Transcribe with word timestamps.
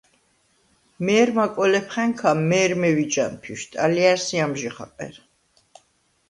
მე̄რმა 1.05 1.45
კოლეფხა̈ნქა 1.55 2.31
მე̄რმე 2.49 2.89
ვიჯ 2.95 3.15
ანფიშვდ, 3.25 3.71
ალჲა̈რსი 3.83 4.37
ამჟი 4.43 4.69
ხაყერ. 4.75 5.15